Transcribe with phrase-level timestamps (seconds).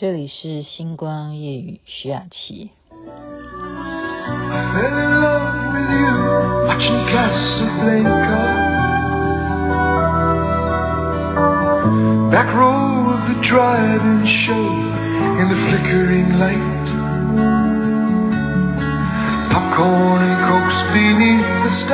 [0.00, 2.70] 这里是星光夜语徐雅琪。
[7.10, 7.86] 卡萨布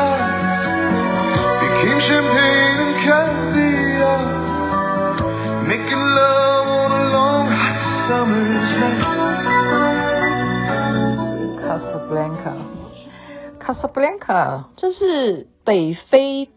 [0.06, 0.35] 兰
[14.26, 16.48] 卡，这是北非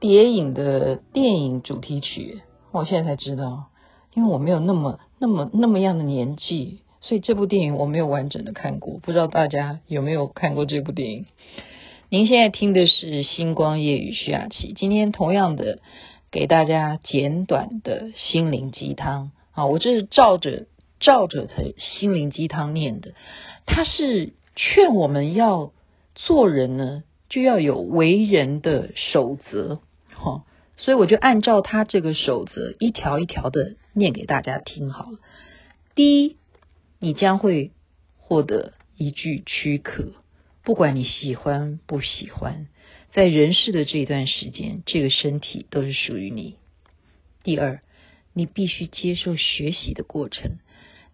[0.00, 2.40] 谍影的电影主题曲。
[2.72, 3.66] 我现在才知道，
[4.14, 8.98] 因为我没有那么、那么、那么样的年纪，所以这部电影我没有完整的看过。
[9.00, 11.26] 不知道大家有没有看过这部电影？
[12.08, 15.78] 您现在听的是《星光夜雨》徐雅琪，今天同样的
[16.32, 20.66] 给大家简短的心灵鸡汤啊，我这是照着
[21.00, 23.14] 照着他心灵鸡汤念的，
[23.66, 25.72] 他是劝我们要。
[26.16, 29.80] 做人呢，就要有为人的守则，
[30.14, 30.44] 哈，
[30.76, 35.18] 所以我就按照他这个守则一条一条的念给大家听好了。
[35.96, 36.36] 第一，
[37.00, 37.72] 你将会
[38.16, 40.12] 获得一具躯壳，
[40.62, 42.68] 不管你喜欢不喜欢，
[43.12, 46.54] 在人世的这一段时间，这个身体都是属于你。
[47.42, 47.80] 第二，
[48.34, 50.58] 你必须接受学习的过程，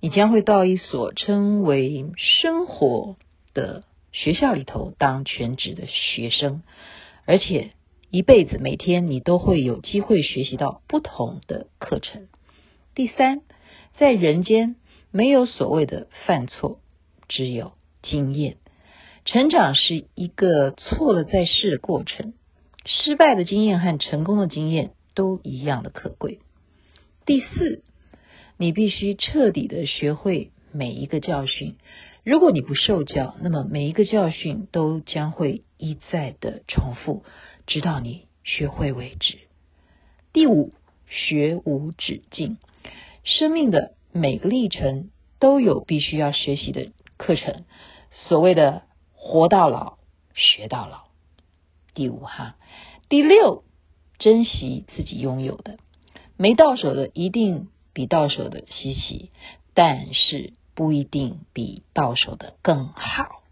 [0.01, 3.17] 你将会到一所称为生活
[3.55, 3.85] 的。
[4.13, 6.65] 学校里头当全职的学生，
[7.27, 7.71] 而且
[8.11, 12.27] 一辈子每天你都会有机会学习到不同的课程。
[12.93, 13.43] 第三，
[13.95, 14.75] 在人间
[15.13, 16.81] 没有所谓的犯错，
[17.29, 17.71] 只有
[18.03, 18.57] 经验。
[19.25, 22.35] 成长是一个错了再试的过程，
[22.85, 26.41] 失败的经验和成功的经验都一样的可贵。
[27.31, 27.85] 第四，
[28.57, 31.77] 你必须彻底的学会每一个教训。
[32.25, 37.23] 如果你不受教，那么每一个教训都将会一再的重复，
[37.69, 39.39] 直到你学会为止。
[40.33, 40.73] 第五，
[41.07, 42.59] 学无止境。
[43.23, 47.65] 生命的每个历程都有必须要学习的课程，
[48.11, 49.99] 所谓的活到老，
[50.35, 51.05] 学到老。
[51.95, 52.57] 第五哈，
[53.09, 53.63] 第六，
[54.19, 55.79] 珍惜自己拥有的，
[56.41, 59.31] 没到手的一定比到手的稀奇，
[59.75, 60.55] 但是。
[60.73, 63.43] 不一定比到手的更好。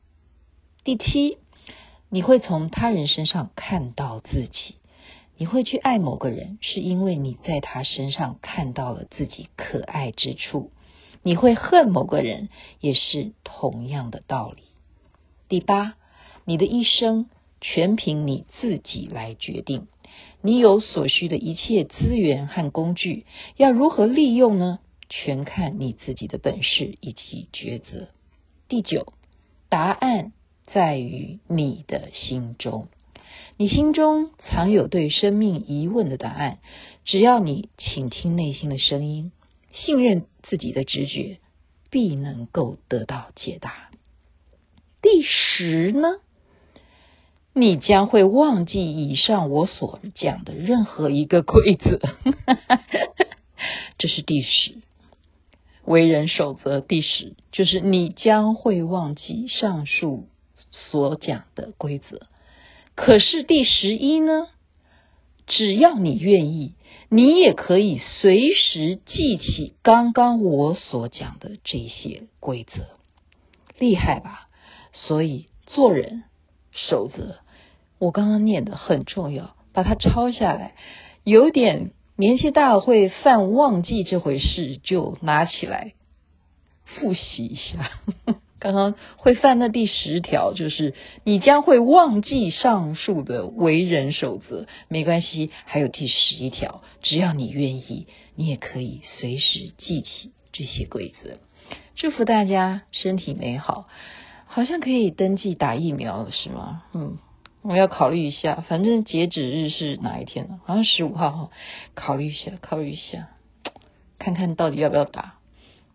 [0.83, 1.37] 第七，
[2.09, 4.77] 你会从他人身上看到自己。
[5.37, 10.71] 你会去爱某个人，是因为你在他身上看到了自己可爱之处。
[11.23, 12.49] 你会恨某个人，
[12.81, 14.63] 也是同样的道理。
[15.51, 15.97] 第八，
[16.47, 17.29] 你的一生
[17.61, 19.89] 全凭你自己来决定。
[20.41, 23.27] 你有所需的一切资源和工具，
[23.57, 24.79] 要如何利用呢？
[25.09, 28.09] 全看你自己的本事以及抉择。
[28.69, 29.15] 第九，
[29.71, 30.33] 答案
[30.67, 32.89] 在于你的心中，
[33.57, 36.59] 你心中藏有对生命疑问的答案。
[37.07, 39.33] 只要你倾听内心的声音，
[39.73, 41.39] 信任自己的直觉，
[41.91, 43.89] 必能够得到解答。
[45.01, 46.19] 第十呢，
[47.61, 52.01] 你将会忘记以上我所讲的任何一个规则。
[53.99, 54.77] 这是第十。
[55.85, 60.29] 为人守则第十，就是你将会忘记上述
[60.71, 62.27] 所讲的规则。
[62.95, 64.49] 可是第十一呢？
[65.47, 66.75] 只要你愿意，
[67.09, 72.87] 你也可以随时记起刚刚我所讲的这些规则。
[73.79, 74.49] 厉害吧？
[74.93, 76.25] 所以做人
[76.71, 77.39] 守则，
[77.99, 80.75] 我刚刚念的很重要，把它抄下来，
[81.25, 81.91] 有点。
[82.21, 85.93] 年纪大会犯忘记这回事，就拿起来
[86.85, 87.93] 复习一下。
[88.59, 101.39] 刚刚会犯的第十条就是你将会忘记上述的为人守则，没关系，还有第十一条，只要你愿意，你也可以随时记起这些规则。
[101.95, 103.87] 祝福大家身体美好，
[104.47, 106.83] 好像可以登记打疫苗了，是吗？
[106.95, 107.19] 嗯。
[107.63, 110.61] 我要考虑一下，反正截止日是哪一天呢？
[110.65, 111.51] 好像十五号哈，
[111.95, 113.29] 考虑一下，考虑一下，
[114.19, 115.35] 看看到底要不要打。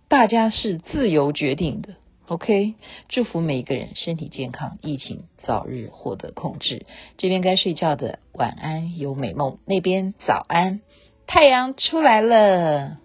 [0.07, 1.95] 大家是自由决定的
[2.27, 2.75] ，OK。
[3.09, 6.85] 祝福每一个人身体健康，疫情早日获得控制。
[7.17, 10.81] 这边该睡觉的晚安，有美梦；那边早安，
[11.25, 12.97] 太阳出来了。